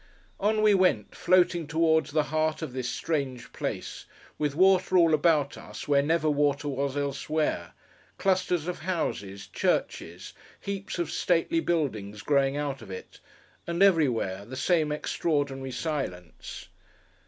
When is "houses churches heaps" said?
8.79-10.97